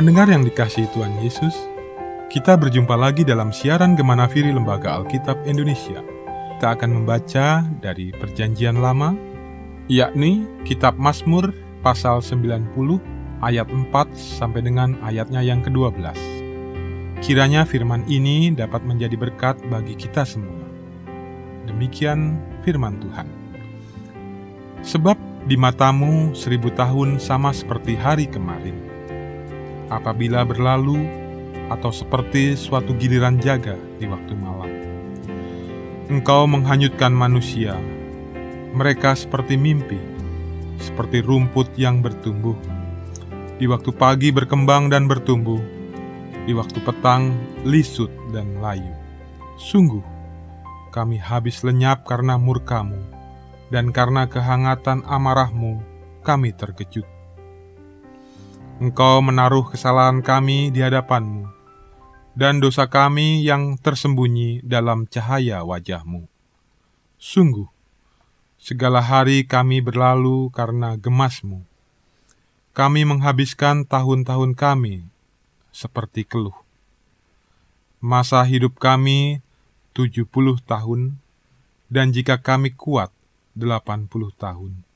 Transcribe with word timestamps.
Pendengar 0.00 0.32
yang 0.32 0.48
dikasihi 0.48 0.88
Tuhan 0.96 1.12
Yesus, 1.20 1.52
kita 2.32 2.56
berjumpa 2.56 2.96
lagi 2.96 3.20
dalam 3.20 3.52
siaran 3.52 3.92
Gemana 4.00 4.24
Firi 4.32 4.48
Lembaga 4.48 4.96
Alkitab 4.96 5.44
Indonesia. 5.44 6.00
Kita 6.56 6.72
akan 6.72 7.04
membaca 7.04 7.68
dari 7.84 8.08
Perjanjian 8.08 8.80
Lama, 8.80 9.12
yakni 9.92 10.48
Kitab 10.64 10.96
Mazmur 10.96 11.52
pasal 11.84 12.24
90 12.24 12.64
ayat 13.44 13.68
4 13.68 13.92
sampai 14.16 14.64
dengan 14.64 14.96
ayatnya 15.04 15.44
yang 15.44 15.60
ke-12. 15.60 16.16
Kiranya 17.20 17.68
firman 17.68 18.00
ini 18.08 18.56
dapat 18.56 18.80
menjadi 18.80 19.20
berkat 19.20 19.60
bagi 19.68 20.00
kita 20.00 20.24
semua. 20.24 20.64
Demikian 21.68 22.40
firman 22.64 22.96
Tuhan. 23.04 23.28
Sebab 24.80 25.44
di 25.44 25.60
matamu 25.60 26.32
seribu 26.32 26.72
tahun 26.72 27.20
sama 27.20 27.52
seperti 27.52 28.00
hari 28.00 28.24
kemarin. 28.24 28.88
Apabila 29.90 30.46
berlalu, 30.46 31.02
atau 31.70 31.94
seperti 31.94 32.58
suatu 32.58 32.94
giliran 32.98 33.38
jaga 33.38 33.78
di 33.98 34.06
waktu 34.10 34.34
malam. 34.34 34.70
Engkau 36.10 36.50
menghanyutkan 36.50 37.14
manusia, 37.14 37.78
mereka 38.74 39.14
seperti 39.14 39.54
mimpi, 39.54 39.98
seperti 40.82 41.22
rumput 41.22 41.70
yang 41.78 42.02
bertumbuh. 42.02 42.58
Di 43.62 43.70
waktu 43.70 43.94
pagi 43.94 44.34
berkembang 44.34 44.90
dan 44.90 45.06
bertumbuh, 45.06 45.62
di 46.46 46.52
waktu 46.56 46.82
petang 46.82 47.38
lisut 47.62 48.10
dan 48.34 48.58
layu. 48.58 48.90
Sungguh, 49.60 50.02
kami 50.90 51.20
habis 51.20 51.62
lenyap 51.62 52.02
karena 52.02 52.34
murkamu, 52.40 52.98
dan 53.70 53.94
karena 53.94 54.26
kehangatan 54.26 55.06
amarahmu 55.06 55.78
kami 56.26 56.50
terkejut. 56.50 57.19
Engkau 58.80 59.20
menaruh 59.20 59.68
kesalahan 59.68 60.24
kami 60.24 60.72
di 60.72 60.80
hadapanmu, 60.80 61.52
dan 62.32 62.64
dosa 62.64 62.88
kami 62.88 63.44
yang 63.44 63.76
tersembunyi 63.76 64.64
dalam 64.64 65.04
cahaya 65.04 65.60
wajahmu. 65.60 66.24
Sungguh, 67.20 67.68
segala 68.56 69.04
hari 69.04 69.44
kami 69.44 69.84
berlalu 69.84 70.48
karena 70.56 70.96
gemasmu. 70.96 71.60
Kami 72.72 73.04
menghabiskan 73.04 73.84
tahun-tahun 73.84 74.56
kami 74.56 75.04
seperti 75.76 76.24
keluh. 76.24 76.56
Masa 78.00 78.40
hidup 78.48 78.80
kami 78.80 79.44
tujuh 79.92 80.24
puluh 80.24 80.56
tahun, 80.56 81.20
dan 81.92 82.16
jika 82.16 82.40
kami 82.40 82.72
kuat 82.72 83.12
delapan 83.52 84.08
puluh 84.08 84.32
tahun. 84.40 84.88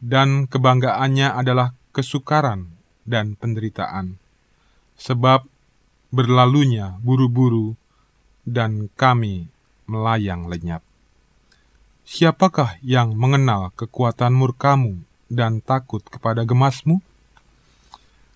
Dan 0.00 0.48
kebanggaannya 0.48 1.28
adalah 1.28 1.76
kesukaran 1.92 2.80
dan 3.08 3.34
penderitaan. 3.38 4.18
Sebab 4.98 5.46
berlalunya 6.12 7.00
buru-buru 7.00 7.74
dan 8.44 8.90
kami 8.98 9.48
melayang 9.88 10.46
lenyap. 10.46 10.84
Siapakah 12.02 12.82
yang 12.82 13.14
mengenal 13.14 13.70
kekuatan 13.78 14.34
murkamu 14.34 15.00
dan 15.30 15.62
takut 15.62 16.02
kepada 16.02 16.42
gemasmu? 16.42 16.98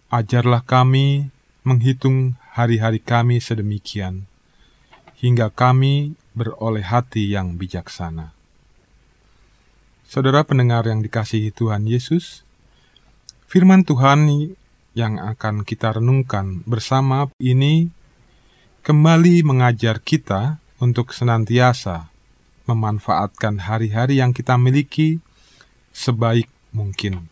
Ajarlah 0.07 0.63
kami 0.63 1.35
menghitung 1.67 2.39
hari-hari 2.55 3.03
kami 3.03 3.43
sedemikian, 3.43 4.31
hingga 5.19 5.51
kami 5.51 6.15
beroleh 6.31 6.87
hati 6.87 7.27
yang 7.35 7.59
bijaksana. 7.59 8.31
Saudara 10.07 10.47
pendengar 10.47 10.87
yang 10.87 11.03
dikasihi 11.03 11.51
Tuhan 11.51 11.91
Yesus, 11.91 12.46
firman 13.47 13.87
Tuhan 13.87 14.27
yang 14.99 15.23
akan 15.23 15.63
kita 15.63 16.03
renungkan 16.03 16.67
bersama 16.67 17.31
ini 17.39 17.95
kembali 18.83 19.47
mengajar 19.47 20.03
kita 20.03 20.59
untuk 20.83 21.15
senantiasa 21.15 22.11
memanfaatkan 22.67 23.63
hari-hari 23.63 24.19
yang 24.19 24.35
kita 24.35 24.59
miliki 24.59 25.23
sebaik 25.95 26.51
mungkin. 26.75 27.31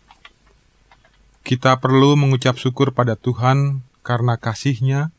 Kita 1.44 1.77
perlu 1.83 2.16
mengucap 2.16 2.56
syukur 2.56 2.94
pada 2.94 3.19
Tuhan 3.19 3.84
karena 4.06 4.39
kasih-Nya, 4.41 5.12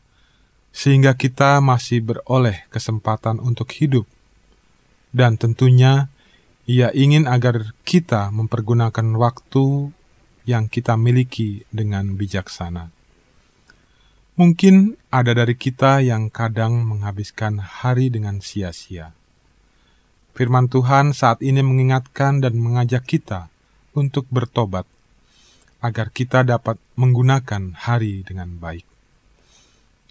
sehingga 0.74 1.14
kita 1.14 1.62
masih 1.62 2.02
beroleh 2.02 2.66
kesempatan 2.74 3.38
untuk 3.38 3.70
hidup. 3.76 4.10
Dan 5.14 5.38
tentunya, 5.38 6.10
Ia 6.66 6.90
ingin 6.98 7.30
agar 7.30 7.78
kita 7.86 8.34
mempergunakan 8.34 9.06
waktu 9.22 9.94
yang 10.46 10.70
kita 10.70 10.96
miliki 10.96 11.66
dengan 11.74 12.14
bijaksana. 12.16 12.94
Mungkin 14.36 15.00
ada 15.12 15.32
dari 15.32 15.56
kita 15.56 16.04
yang 16.04 16.28
kadang 16.28 16.84
menghabiskan 16.84 17.60
hari 17.60 18.12
dengan 18.12 18.44
sia-sia. 18.44 19.16
Firman 20.36 20.68
Tuhan 20.68 21.16
saat 21.16 21.40
ini 21.40 21.64
mengingatkan 21.64 22.44
dan 22.44 22.60
mengajak 22.60 23.08
kita 23.08 23.48
untuk 23.96 24.28
bertobat, 24.28 24.84
agar 25.80 26.12
kita 26.12 26.44
dapat 26.44 26.76
menggunakan 27.00 27.80
hari 27.80 28.28
dengan 28.28 28.60
baik. 28.60 28.84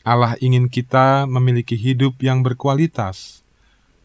Allah 0.04 0.40
ingin 0.40 0.72
kita 0.72 1.28
memiliki 1.28 1.76
hidup 1.76 2.20
yang 2.24 2.40
berkualitas, 2.40 3.44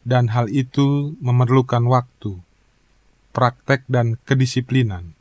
dan 0.03 0.31
hal 0.35 0.51
itu 0.51 1.15
memerlukan 1.23 1.83
waktu, 1.87 2.39
praktek, 3.31 3.87
dan 3.87 4.19
kedisiplinan. 4.27 5.15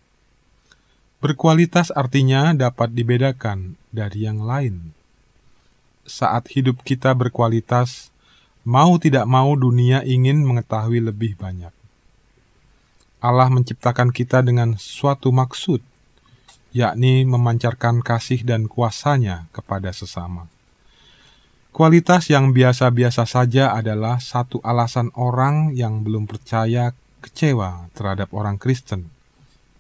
Berkualitas 1.19 1.91
artinya 1.91 2.55
dapat 2.55 2.95
dibedakan 2.95 3.75
dari 3.91 4.31
yang 4.31 4.47
lain. 4.47 4.95
Saat 6.07 6.55
hidup 6.55 6.87
kita 6.87 7.11
berkualitas, 7.11 8.15
mau 8.63 9.03
tidak 9.03 9.27
mau 9.27 9.59
dunia 9.59 10.07
ingin 10.07 10.47
mengetahui 10.47 11.03
lebih 11.03 11.35
banyak. 11.35 11.75
Allah 13.19 13.51
menciptakan 13.51 14.15
kita 14.15 14.47
dengan 14.47 14.79
suatu 14.79 15.35
maksud, 15.35 15.83
yakni 16.71 17.27
memancarkan 17.27 17.99
kasih 17.99 18.47
dan 18.47 18.71
kuasanya 18.71 19.51
kepada 19.51 19.91
sesama. 19.91 20.47
Kualitas 21.75 22.31
yang 22.31 22.55
biasa-biasa 22.55 23.27
saja 23.27 23.75
adalah 23.75 24.23
satu 24.23 24.63
alasan 24.63 25.11
orang 25.19 25.75
yang 25.75 26.07
belum 26.07 26.31
percaya 26.31 26.95
kecewa 27.27 27.91
terhadap 27.99 28.31
orang 28.31 28.55
Kristen, 28.55 29.11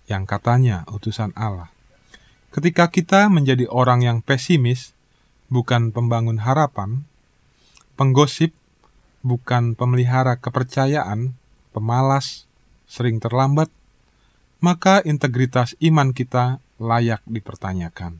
yang 0.08 0.24
katanya 0.24 0.88
utusan 0.88 1.36
Allah. 1.36 1.68
Ketika 2.48 2.88
kita 2.88 3.28
menjadi 3.28 3.68
orang 3.68 4.00
yang 4.00 4.18
pesimis, 4.24 4.96
bukan 5.52 5.92
pembangun 5.92 6.40
harapan, 6.40 7.04
penggosip, 7.94 8.56
bukan 9.20 9.76
pemelihara 9.76 10.40
kepercayaan, 10.40 11.36
pemalas, 11.76 12.48
sering 12.88 13.20
terlambat, 13.20 13.68
maka 14.64 15.04
integritas 15.04 15.76
iman 15.84 16.16
kita 16.16 16.58
layak 16.80 17.20
dipertanyakan. 17.28 18.18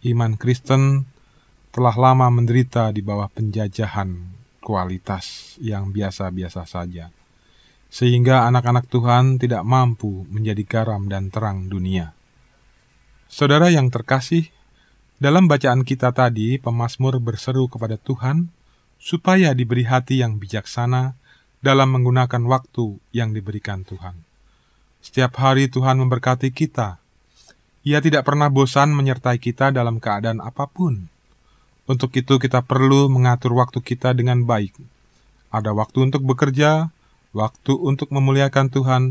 Iman 0.00 0.40
Kristen 0.40 1.04
telah 1.70 1.92
lama 1.92 2.32
menderita 2.32 2.88
di 2.90 3.04
bawah 3.04 3.28
penjajahan 3.28 4.16
kualitas 4.64 5.54
yang 5.60 5.92
biasa-biasa 5.92 6.64
saja, 6.64 7.12
sehingga 7.90 8.46
anak-anak 8.46 8.86
Tuhan 8.86 9.42
tidak 9.42 9.66
mampu 9.66 10.24
menjadi 10.30 10.62
garam 10.62 11.10
dan 11.10 11.28
terang 11.28 11.66
dunia. 11.66 12.14
Saudara 13.26 13.70
yang 13.70 13.90
terkasih, 13.90 14.50
dalam 15.20 15.50
bacaan 15.50 15.84
kita 15.84 16.14
tadi, 16.14 16.56
pemazmur 16.56 17.20
berseru 17.20 17.66
kepada 17.68 18.00
Tuhan 18.00 18.48
supaya 18.96 19.52
diberi 19.52 19.84
hati 19.84 20.22
yang 20.22 20.38
bijaksana 20.38 21.18
dalam 21.60 21.92
menggunakan 21.92 22.40
waktu 22.48 22.96
yang 23.12 23.36
diberikan 23.36 23.84
Tuhan. 23.84 24.16
Setiap 25.04 25.36
hari 25.36 25.68
Tuhan 25.68 26.00
memberkati 26.00 26.52
kita. 26.54 26.96
Ia 27.84 28.04
tidak 28.04 28.28
pernah 28.28 28.52
bosan 28.52 28.92
menyertai 28.92 29.40
kita 29.40 29.72
dalam 29.72 30.00
keadaan 30.00 30.44
apa 30.44 30.68
pun. 30.68 31.08
Untuk 31.88 32.12
itu 32.12 32.36
kita 32.36 32.60
perlu 32.64 33.08
mengatur 33.08 33.56
waktu 33.56 33.80
kita 33.80 34.12
dengan 34.12 34.44
baik. 34.44 34.76
Ada 35.48 35.72
waktu 35.72 36.12
untuk 36.12 36.22
bekerja, 36.22 36.92
waktu 37.36 37.72
untuk 37.76 38.10
memuliakan 38.10 38.70
Tuhan, 38.70 39.02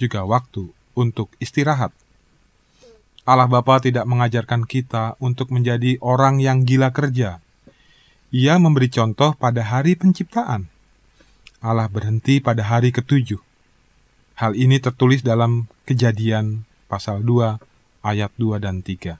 juga 0.00 0.24
waktu 0.24 0.70
untuk 0.94 1.32
istirahat. 1.42 1.90
Allah 3.28 3.50
Bapa 3.50 3.84
tidak 3.84 4.08
mengajarkan 4.08 4.64
kita 4.64 5.20
untuk 5.20 5.52
menjadi 5.52 6.00
orang 6.00 6.40
yang 6.40 6.64
gila 6.64 6.94
kerja. 6.96 7.44
Ia 8.32 8.56
memberi 8.56 8.88
contoh 8.88 9.36
pada 9.36 9.64
hari 9.64 9.96
penciptaan 9.96 10.68
Allah 11.58 11.90
berhenti 11.90 12.38
pada 12.38 12.62
hari 12.62 12.94
ketujuh. 12.94 13.42
Hal 14.38 14.54
ini 14.54 14.78
tertulis 14.78 15.26
dalam 15.26 15.66
Kejadian 15.82 16.62
pasal 16.86 17.26
2 17.26 17.58
ayat 18.06 18.30
2 18.38 18.62
dan 18.62 18.78
3. 18.86 19.18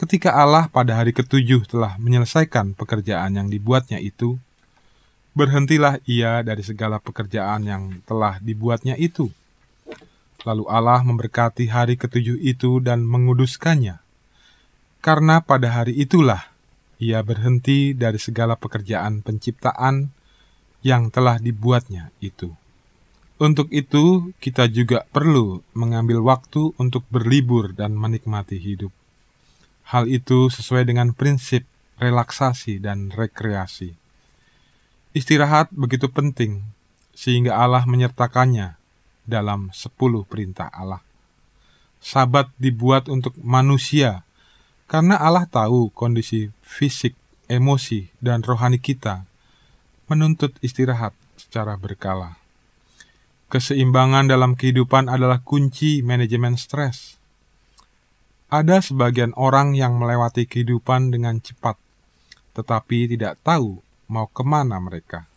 Ketika 0.00 0.32
Allah 0.32 0.72
pada 0.72 0.96
hari 0.96 1.12
ketujuh 1.12 1.68
telah 1.68 2.00
menyelesaikan 2.00 2.72
pekerjaan 2.72 3.36
yang 3.36 3.52
dibuatnya 3.52 4.00
itu, 4.00 4.40
berhentilah 5.32 6.02
ia 6.06 6.42
dari 6.42 6.62
segala 6.66 6.98
pekerjaan 6.98 7.62
yang 7.66 7.82
telah 8.04 8.42
dibuatnya 8.42 8.98
itu. 8.98 9.30
Lalu 10.42 10.64
Allah 10.72 11.04
memberkati 11.04 11.68
hari 11.68 12.00
ketujuh 12.00 12.40
itu 12.40 12.80
dan 12.80 13.04
menguduskannya. 13.04 14.00
Karena 15.00 15.40
pada 15.44 15.80
hari 15.80 15.96
itulah 15.96 16.48
ia 17.00 17.20
berhenti 17.24 17.96
dari 17.96 18.20
segala 18.20 18.56
pekerjaan 18.56 19.24
penciptaan 19.24 20.12
yang 20.80 21.12
telah 21.12 21.36
dibuatnya 21.40 22.12
itu. 22.20 22.52
Untuk 23.40 23.72
itu, 23.72 24.36
kita 24.36 24.68
juga 24.68 25.08
perlu 25.08 25.64
mengambil 25.72 26.20
waktu 26.20 26.76
untuk 26.76 27.08
berlibur 27.08 27.72
dan 27.72 27.96
menikmati 27.96 28.60
hidup. 28.60 28.92
Hal 29.88 30.04
itu 30.12 30.52
sesuai 30.52 30.84
dengan 30.84 31.16
prinsip 31.16 31.64
relaksasi 31.96 32.84
dan 32.84 33.08
rekreasi. 33.08 33.99
Istirahat 35.10 35.74
begitu 35.74 36.06
penting, 36.06 36.62
sehingga 37.10 37.58
Allah 37.58 37.82
menyertakannya 37.82 38.78
dalam 39.26 39.74
sepuluh 39.74 40.22
perintah 40.22 40.70
Allah. 40.70 41.02
Sabat 41.98 42.46
dibuat 42.62 43.10
untuk 43.10 43.34
manusia 43.42 44.22
karena 44.86 45.18
Allah 45.18 45.50
tahu 45.50 45.90
kondisi 45.90 46.54
fisik, 46.62 47.18
emosi, 47.50 48.06
dan 48.22 48.46
rohani 48.46 48.78
kita 48.78 49.26
menuntut 50.06 50.54
istirahat 50.62 51.10
secara 51.34 51.74
berkala. 51.74 52.38
Keseimbangan 53.50 54.30
dalam 54.30 54.54
kehidupan 54.54 55.10
adalah 55.10 55.42
kunci 55.42 56.06
manajemen 56.06 56.54
stres. 56.54 57.18
Ada 58.46 58.78
sebagian 58.78 59.34
orang 59.34 59.74
yang 59.74 59.98
melewati 59.98 60.46
kehidupan 60.46 61.10
dengan 61.10 61.42
cepat, 61.42 61.74
tetapi 62.54 63.10
tidak 63.10 63.42
tahu 63.42 63.82
mau 64.10 64.26
ke 64.26 64.42
mana 64.42 64.82
mereka. 64.82 65.30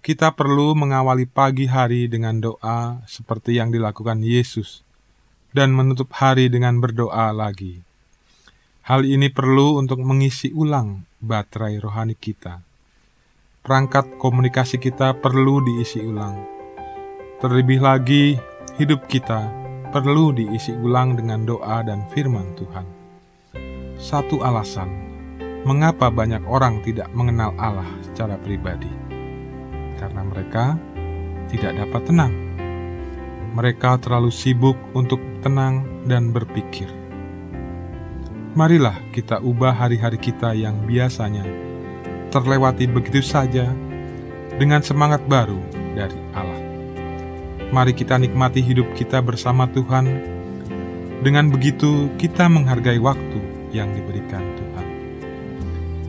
Kita 0.00 0.32
perlu 0.32 0.72
mengawali 0.72 1.28
pagi 1.28 1.68
hari 1.68 2.08
dengan 2.08 2.40
doa 2.40 3.04
seperti 3.04 3.60
yang 3.60 3.68
dilakukan 3.68 4.24
Yesus, 4.24 4.80
dan 5.52 5.76
menutup 5.76 6.08
hari 6.16 6.48
dengan 6.48 6.80
berdoa 6.80 7.36
lagi. 7.36 7.84
Hal 8.86 9.04
ini 9.04 9.28
perlu 9.28 9.76
untuk 9.76 10.00
mengisi 10.00 10.48
ulang 10.56 11.04
baterai 11.20 11.76
rohani 11.76 12.16
kita. 12.16 12.64
Perangkat 13.60 14.16
komunikasi 14.16 14.78
kita 14.78 15.18
perlu 15.18 15.58
diisi 15.60 16.00
ulang. 16.00 16.38
Terlebih 17.42 17.82
lagi, 17.82 18.38
hidup 18.78 19.10
kita 19.10 19.50
perlu 19.90 20.30
diisi 20.30 20.70
ulang 20.70 21.18
dengan 21.18 21.42
doa 21.42 21.82
dan 21.82 22.06
firman 22.14 22.54
Tuhan. 22.54 22.86
Satu 23.98 24.38
alasan 24.44 25.05
mengapa 25.66 26.06
banyak 26.08 26.46
orang 26.46 26.78
tidak 26.86 27.10
mengenal 27.10 27.50
Allah 27.58 27.90
secara 28.06 28.38
pribadi, 28.38 28.88
karena 29.98 30.22
mereka 30.22 30.78
tidak 31.50 31.74
dapat 31.74 32.02
tenang. 32.06 32.34
Mereka 33.58 33.98
terlalu 33.98 34.30
sibuk 34.30 34.78
untuk 34.94 35.18
tenang 35.42 35.82
dan 36.06 36.30
berpikir 36.30 36.86
marilah 38.56 38.96
kita 39.12 39.36
ubah 39.44 39.76
hari-hari 39.76 40.16
kita 40.16 40.56
yang 40.56 40.80
biasanya 40.88 41.44
terlewati 42.32 42.88
begitu 42.88 43.20
saja 43.20 43.68
dengan 44.56 44.80
semangat 44.80 45.20
baru 45.28 45.60
dari 45.92 46.16
Allah. 46.32 46.64
Mari 47.68 47.92
kita 47.92 48.16
nikmati 48.16 48.64
hidup 48.64 48.88
kita 48.96 49.20
bersama 49.20 49.68
Tuhan. 49.68 50.08
Dengan 51.20 51.52
begitu, 51.52 52.08
kita 52.16 52.48
menghargai 52.48 52.96
waktu 52.96 53.40
yang 53.76 53.92
diberikan 53.92 54.40
Tuhan. 54.56 54.65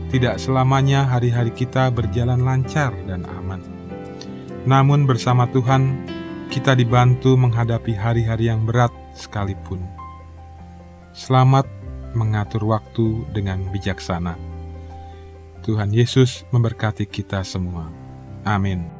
Tidak 0.07 0.39
selamanya 0.39 1.03
hari-hari 1.03 1.51
kita 1.51 1.91
berjalan 1.91 2.39
lancar 2.39 2.95
dan 3.03 3.27
aman. 3.27 3.59
Namun, 4.63 5.03
bersama 5.03 5.51
Tuhan, 5.51 6.07
kita 6.47 6.79
dibantu 6.79 7.35
menghadapi 7.35 7.91
hari-hari 7.91 8.47
yang 8.47 8.63
berat 8.63 8.91
sekalipun. 9.11 9.83
Selamat 11.11 11.67
mengatur 12.15 12.71
waktu 12.71 13.27
dengan 13.35 13.67
bijaksana. 13.67 14.39
Tuhan 15.67 15.91
Yesus 15.91 16.47
memberkati 16.55 17.03
kita 17.03 17.43
semua. 17.43 17.91
Amin. 18.47 18.96